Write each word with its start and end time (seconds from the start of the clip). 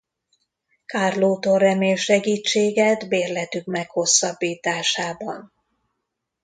Carlótól 0.85 1.57
remél 1.57 1.95
segítséget 1.95 3.07
bérletük 3.07 3.65
meghosszabbításában. 3.65 5.53